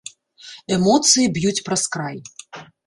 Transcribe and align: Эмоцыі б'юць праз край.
Эмоцыі 0.77 1.29
б'юць 1.37 1.55
праз 1.69 1.83
край. 1.99 2.17